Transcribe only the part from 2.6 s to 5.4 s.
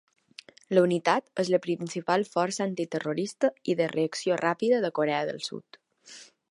antiterrorista i de reacció ràpida de Corea